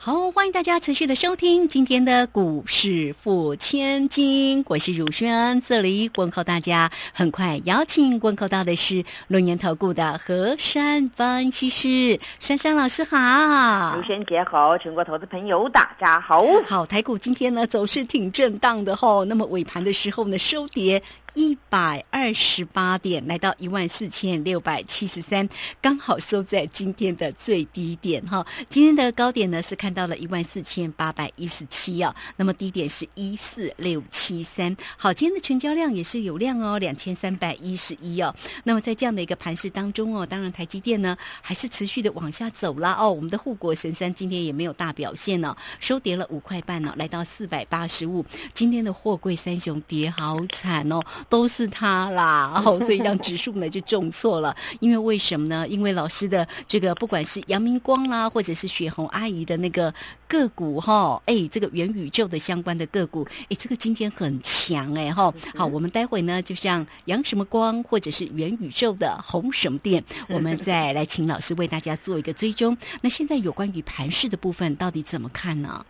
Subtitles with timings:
[0.00, 6.88] 好，欢迎大家持续的收听今天的股市付千金，我是汝轩，这里问候大家。
[7.12, 13.96] 很快邀请问候到的是龙年投顾的何山分析师，珊珊老师好。
[13.96, 16.44] 汝轩姐好，全国投资朋友大家好。
[16.64, 21.02] 好，台股今天呢走势挺震荡的吼，那么尾盘的时候呢收跌。
[21.38, 25.48] 一百二十八点，来到一万四千六百七十三，
[25.80, 28.44] 刚好收在今天的最低点哈。
[28.68, 34.76] 今天的高点呢是看到了一万四千八百一十七哦，那么低点是一四六七三。
[34.96, 38.34] 好，今天的成交量也是有量哦，两千三百一十一哦。
[38.64, 43.12] 那么在这样的一个盘势当中哦，当然台积电呢还是持续的往下走了哦。
[43.12, 48.26] 我们的护国神山今天也没有大表现哦，收跌了五块半呢，来到四百八十五。
[48.52, 51.00] 今天的货柜三雄跌好惨哦。
[51.28, 54.54] 都是他啦，然 后所以让指数呢就重挫了。
[54.80, 55.66] 因为为什么呢？
[55.68, 59.92] 因为老师的这个不管是阳明光啦，或者是雪红阿姨的那个
[60.26, 65.32] 个股哈，哎，这个元宇宙的相关的个股，哎，这个今天很强哎哈。
[65.54, 72.76] 好，我们待会呢就像阳什么光，或者是元宇宙的红什么店， 我们再来请老师为大家做一个追踪。
[73.02, 75.84] 那现在有关于盘市的部分，到底怎么看呢？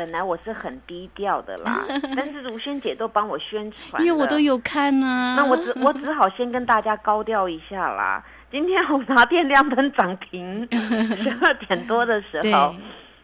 [0.00, 1.84] 本来我是很低调的啦，
[2.16, 5.34] 但是如萱姐都帮我宣传，因为我都有看啊。
[5.36, 8.24] 那我只我只好先跟大家高调一下啦。
[8.50, 12.74] 今天我拿电量灯涨停，十二 点多的时候，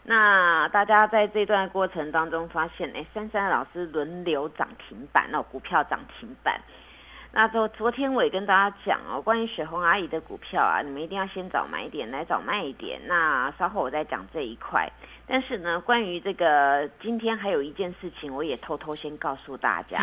[0.03, 6.61] 那大家在这段过程当中发现，哎，珊珊老师轮流涨停板那，股票涨停板。
[7.37, 12.99] 那昨昨天我也跟大家讲哦，关于雪红阿姨的股票啊，你们一定要先找买点来找卖一点。
[13.07, 14.91] 那稍后我再讲这一块。
[15.27, 19.99] 但是呢，关于这个今天还有一件事情，我也偷偷先告诉大家。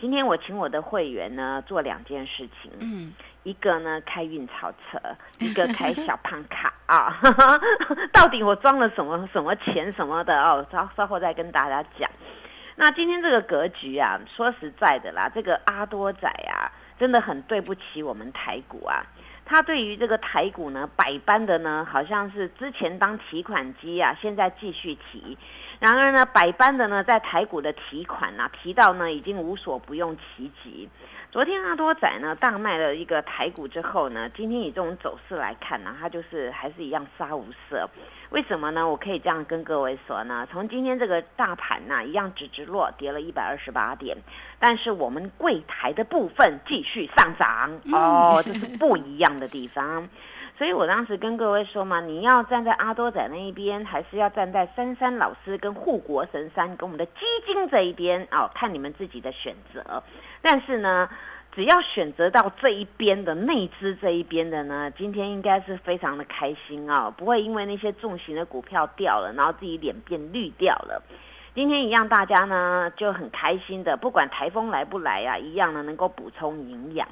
[0.00, 3.12] 今天我请我的会员呢做两件事情，嗯，
[3.42, 5.00] 一个呢开运钞车，
[5.38, 7.18] 一个开小胖卡啊。
[8.14, 12.08] 到底我装了什么什么钱什么的哦，稍稍后再跟大家讲。
[12.80, 16.57] 那今天这个格局啊，说实在的啦，这个阿多仔啊，
[16.98, 19.04] 真的很对不起我们台股啊。
[19.44, 25.38] 他对于这个台股呢，百般的呢，好像是之前当提款机啊，现在继续提。
[25.80, 30.86] 然而呢，百般的呢，在台股的提款呢，提到呢，已经无所不用其极。
[31.30, 37.86] 昨天阿多仔呢大卖了一个台股之后呢，今天以这种走势来看呢，它就是还是一样杀无赦。
[38.30, 38.88] 为什么呢？
[38.88, 44.16] 我可以这样跟各位说呢，从今天这个大盘呢，一样直直落，跌了一百二十八点，
[44.58, 50.08] 但是我们柜台的部分继续上涨哦，这是不一样的地方。
[50.58, 60.02] 所以我当时跟各位说嘛，你要站在阿多仔那一边，还是要站在珊珊老师跟护国神山跟我们的基金这一边哦，看你们自己的选择。
[60.42, 61.08] 但是呢，
[61.52, 71.00] 只要选择到这一边的内资这一边的呢，今天应该是非常的开心啊，不会因为那些重型的股票掉了，然后自己脸变绿掉了。
[71.54, 77.06] 今天一样，大家呢就很开心的，不管台风来不来呀，一样呢能够补充营养。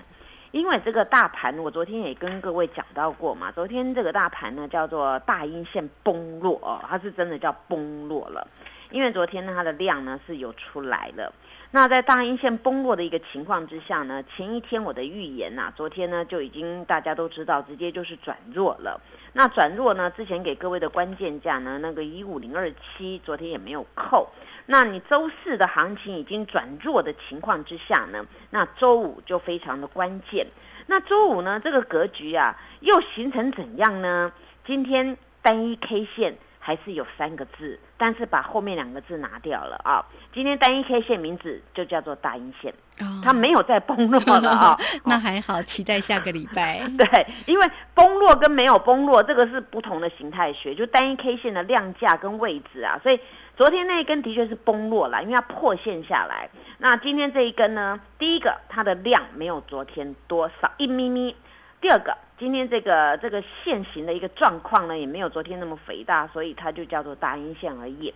[0.53, 3.51] 因为这个大盘，我昨天也跟各位讲到过嘛。
[3.53, 8.47] 昨天这个大盘呢，叫做大阴线崩落哦，它是真的叫崩落了。
[8.91, 11.33] 因为昨天呢，它的量呢是有出来了。
[11.73, 19.01] 那在大阴线崩落的一个情况之下呢，前一天我的预言呐，昨天呢就已经大家都知道，直接就是转弱了。
[19.33, 24.28] 那转弱呢，之前给各位的关键价呢，那个一五零二七，昨天也没有扣。
[24.66, 30.47] 那你周四的行情已经转弱的情况之下呢，那周五就非常的关键。
[30.87, 34.32] 那周五呢，这个格局啊，又形成怎样呢？
[34.65, 40.04] 今天单一 K 线还是有三个字，但是把后面两个字拿掉了啊。
[40.34, 42.75] 今天单一 K 线名字就叫做大阴线，
[43.22, 44.77] 它没有再崩落了啊。
[45.06, 46.81] 那还好，期待下个礼拜。
[46.99, 53.21] 对，因为崩落跟没有崩落，这个是不同的形态学，就单一 K 线的量价跟位置啊，所以。
[53.57, 56.47] 昨天那一根的确是崩落了，因为它破线下来。
[56.77, 57.98] 那今天这一根呢？
[58.18, 61.34] 第一个，它的量没有昨天多少一咪咪；
[61.80, 68.12] 第二个，今天这个这个线形的一个状况呢，也没有昨天那么肥大，所以它就叫做大阴线而已。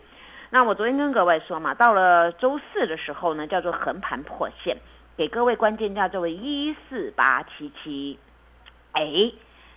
[0.50, 4.76] 那我昨天跟各位说嘛，到了周四的时候呢，叫做横盘破线，
[5.16, 8.18] 给各位关键价作为一四八七七。
[8.92, 9.32] 哎，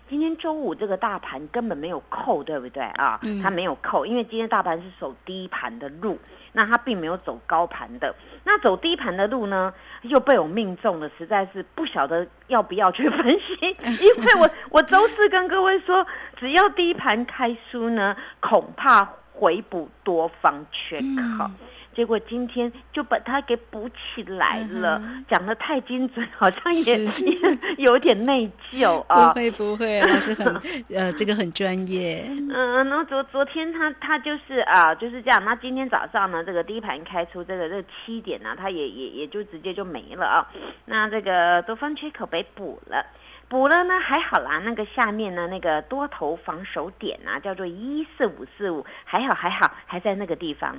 [0.10, 3.20] 今天周五这个大盘根本没有扣，对不对啊？
[3.42, 6.20] 它没有扣，因为今天大盘是走低盘的路，
[6.52, 8.14] 那它并没有走高盘的。
[8.44, 9.74] 那走低盘的路呢，
[10.04, 16.06] 又被我命中了，实在是不晓得要不要去分析，因为我 我周四跟各位说，
[16.38, 21.00] 只要低盘开书呢，恐怕回补多方缺
[21.40, 21.50] 口。
[21.95, 27.07] 结果今天就把它给补起来了，讲的太精准，好像也
[27.78, 29.30] 有点内疚啊。
[29.30, 30.62] 不会不会，老师很
[30.94, 32.25] 呃，这个很专业。
[32.30, 35.44] 嗯，那昨昨天他他就是啊就是这样。
[35.45, 40.48] 那今天早上呢，这个第一盘开出这个这七点呢，他也也也就直接就没了啊。
[40.86, 43.06] 那这个多方缺口被补了，
[43.48, 44.60] 补了呢还好啦。
[44.60, 50.75] 那个下面呢那个多头防守点啊，叫做一四五四五，还好还好，还在那个地方。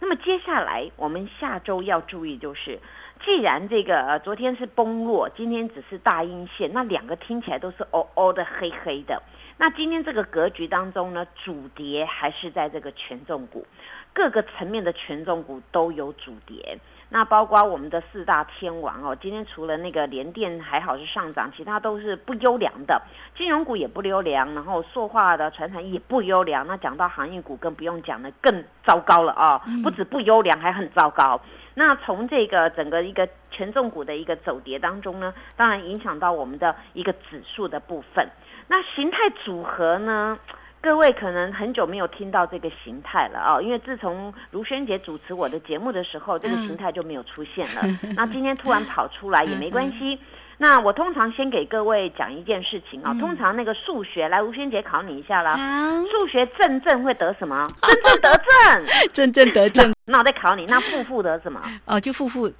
[0.00, 2.80] 那么接下来我们下周要注意，就是
[3.24, 9.20] 既然这个昨天是崩落，今天只是大阴线，那两个听起来都是哦哦的黑黑的。
[9.56, 13.66] 那今天这个格局当中呢，主跌还是在这个权重股，
[14.12, 16.78] 各个层面的权重股都有主跌。
[17.10, 23.02] 那包括我们的四大天王哦，今天除了那个联电还好是上涨，其他都是不优良的，
[23.34, 26.66] 金融股也不优良，然后塑化的船产也不优良。
[26.66, 29.60] 那讲到行业股更不用讲了，更糟糕了啊！
[29.82, 31.40] 不止不优良，还很糟糕。
[31.78, 38.28] 那从这个整个一个权重股的一个走跌当中呢，当然影响到我们的一个指数的部分。
[38.66, 40.36] 那形态组合呢？
[40.80, 47.82] 各位可能很久没有听到这个形态了啊，因为自从如萱姐主持我的节目的时候，这个形态就没有出现了。
[48.16, 50.18] 那今天突然跑出来也没关系。
[50.60, 55.56] 那我通常先给各位讲一件事情啊，通常那个数学来，吴萱姐考你一下啦。
[56.10, 57.70] 数学正正会得什么？
[57.80, 59.94] 正正得正， 正正得正。
[60.04, 61.62] 那我再考你，那负负得什么？
[61.84, 62.52] 哦，就负负。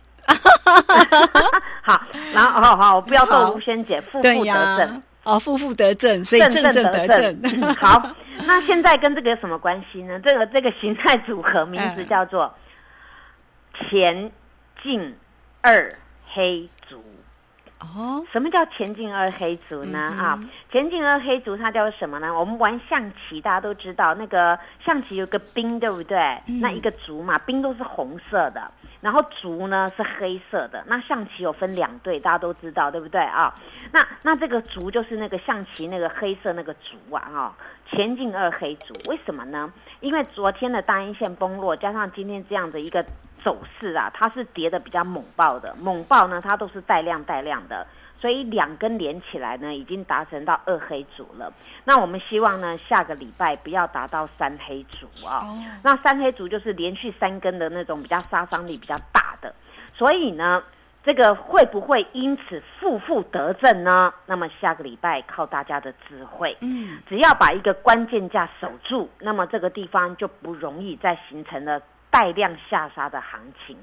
[1.82, 2.00] 好，
[2.32, 5.02] 然后好好，我不要逗卢萱姐，负负得正。
[5.24, 7.74] 哦，负负得正，所以正正得正。
[7.74, 8.14] 好，
[8.46, 10.20] 那现在跟这个有什么关系呢？
[10.20, 12.54] 这个这个形态组合名字叫做
[13.74, 14.30] 前
[14.84, 15.16] 进
[15.62, 15.92] 二
[16.28, 16.77] 黑族。
[17.80, 19.98] 哦，什么叫前进二黑族呢？
[19.98, 20.38] 啊，
[20.70, 22.32] 前进二黑族它叫什么呢？
[22.36, 26.36] 我们玩象棋，大家都知道那个象棋有个兵，对不对？
[26.60, 28.70] 那一个卒嘛，兵都是红色的。
[29.00, 33.54] 然后卒呢是黑色的，那象棋有分两队，大家都知道，对不对啊？
[33.92, 37.54] 那那这个卒就是那个象棋那个黑色那个卒啊，哦，
[37.88, 39.72] 前进二黑卒，为什么呢？
[40.00, 43.06] 因为昨天的大阴线崩落，加上今天这样的一个
[43.42, 47.86] 走势啊，它是跌的比较猛爆的，猛爆呢它都是带量带量的。
[48.20, 51.52] 所以两根连起来呢，已经达成到二黑组了。
[51.84, 55.46] 那我们希望呢，下个礼拜不要达到三黑组啊。
[55.84, 59.54] 那三黑组就是连续三根的那种比较杀伤力比较大的。
[59.94, 60.60] 所以呢，
[61.04, 64.12] 这个会不会因此负负得正呢？
[64.26, 66.56] 那么下个礼拜靠大家的智慧。
[66.60, 71.80] 嗯，只要把一个关键价守住，那么这个地方就不容易再形成了
[72.18, 73.76] 带量下杀的行情。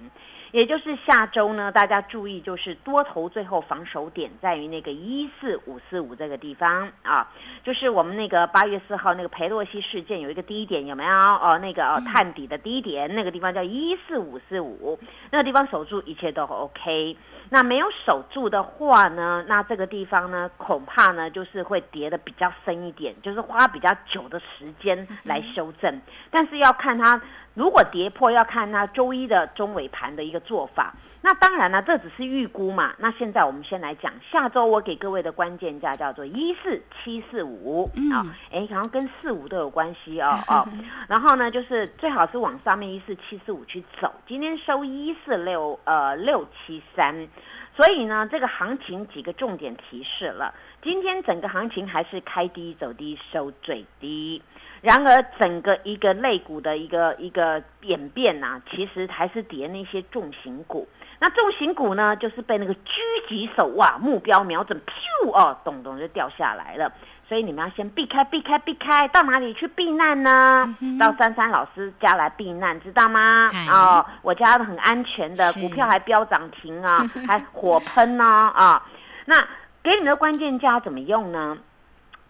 [0.51, 7.31] 也就是下周呢，大家注意，就是多头最后防守点在于那个一四五四五这个地方啊，
[7.63, 11.09] 就是我们那个八月四号那个裴洛西事件有一个低点有没有？
[11.09, 14.99] 哦，那个哦探底的低点，那个地方叫一四五四五，
[15.31, 17.15] 那个地方守住一切都 OK。
[17.49, 27.21] 那没有守住的话呢，那这个地方呢，恐怕呢就是会跌的比较深一点，就是花比较久的时间来修正，但是要看它。
[27.53, 30.93] 如果跌破要看它周一的中尾盘的一个做法，
[31.25, 32.93] 那当然了，这只是预估嘛。
[32.99, 40.69] 那现在我们先来讲下周我给各位的关键价叫做一四七四五啊，哎，好像跟四五都有关系哦 哦。
[41.07, 44.13] 然后呢，就是最好是往上面一四七四五去走。
[44.27, 47.27] 今天收一四六呃六七三，
[47.75, 50.53] 所以呢，这个行情几个重点提示了。
[50.83, 54.39] 今天整个行情还是开低走低收最低。
[54.81, 60.87] 然而，整个一个类股的一个一个演变呐，其实还是跌那些重型股。
[61.19, 66.91] 那重型股呢，就是被那个狙击手哇，目标瞄准，噗哦，咚咚就掉下来了。
[67.27, 70.75] 所以你们要先避开，避开，避开，到哪里去避难呢？
[70.99, 73.49] 到珊珊老师家来避难，知道吗？
[73.67, 78.85] 哦，我家很安全的，股票还飙涨停啊， 还火喷呢啊。
[79.25, 79.43] 那
[79.81, 81.57] 给你的关键价怎么用呢？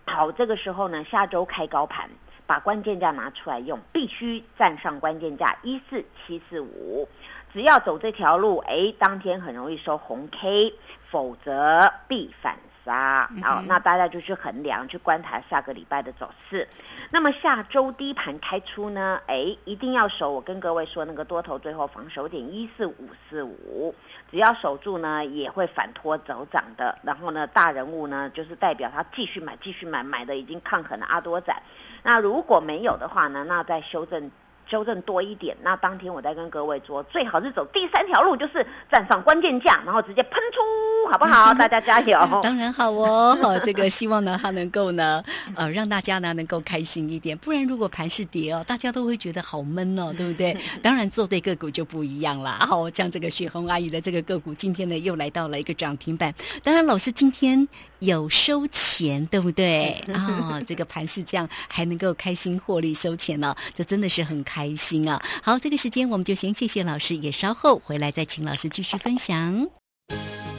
[0.05, 2.09] 好，这个时候呢，下周开高盘。
[2.47, 7.07] 把关键价拿出来用，必须站上关键价一四七四五，
[7.53, 10.73] 只要走这条路，哎，当天很容易收红 K，
[11.09, 16.67] 否则必反杀，好，那大家就去衡量，去观察下个礼拜的走势。
[17.09, 19.19] 那么下周低盘开出呢？
[19.25, 20.31] 哎，一定要守。
[20.31, 23.93] 我跟各位说，那个多头最后防守点一四五四五，
[24.29, 26.97] 只要守住呢，也会反拖走涨的。
[27.01, 31.55] 然后呢，大人物呢，就是代表他继续买，继续买，买的已经抗衡了阿多仔。
[32.03, 34.31] 那如果没有的话呢，那在修正。
[34.69, 41.53] 修正多一点，那当天我再跟各位说，最好是走第三条路，就是站上关键价，然后直接喷出，好不好？
[41.55, 42.19] 大家加油！
[42.41, 45.23] 当然好哦，好，这个希望呢，它能够呢，
[45.55, 47.37] 呃，让大家呢能够开心一点。
[47.37, 50.57] 不然如果盘是跌哦，大家都会觉得好闷哦， 对不对？
[50.81, 52.57] 当然做对个股就不一样啦。
[52.61, 56.33] 好，像这个雪红阿姨的这个个股，今天呢又来到了一个涨停板。
[56.63, 57.67] 当然，老师今天。
[57.99, 60.61] 有收钱，对不对 啊？
[60.65, 65.21] 这个盘是这样，还能够开心获利收钱呢，这真的是很开心啊！
[65.41, 69.67] 好，这个时间我们就先谢谢老师，也稍后回来再请老师继续分享。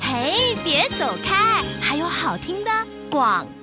[0.01, 2.71] 嘿，别走开，还有好听的
[3.11, 3.56] 广告。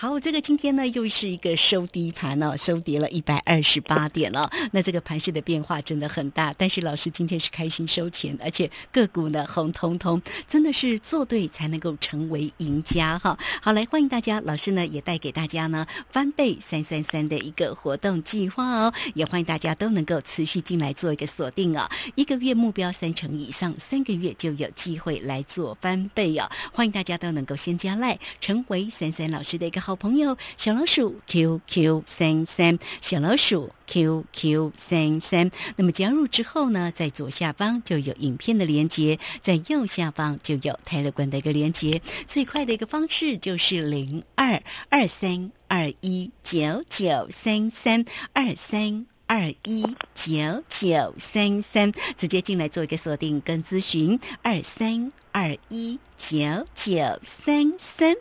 [0.00, 4.48] 好，这个今天呢又是一个收低盘哦，收跌了一百二十八点了。
[4.70, 13.36] 那这个盘势的变化真的很大，但是老师今天是开心收钱，而且个股呢红彤彤，真的是做对才能够成为赢家哈。
[13.60, 21.90] 好，来欢迎大家，老师呢也带给大家呢翻倍三三三的一个活动计划哦，也欢迎大家都能够持续进来做一个锁定哦。
[22.14, 26.48] 一个月目标三成以上，三个月就有机会来做翻倍哦。
[26.72, 29.87] 欢迎大家都能够先加赖，成为三三老师的一个。
[29.88, 35.50] 好朋友小老鼠 QQ 三三，小老鼠 QQ 三三。
[35.76, 42.02] 那么加入之后呢，在左下方就有影片的连接，在右下方就有泰勒管的一个连接。
[42.26, 48.04] 最快的一个方式就是零二二三二一九九三三
[48.34, 58.14] 二三二一九九三三，直接进来做一个锁定跟咨询二三二一九九三三。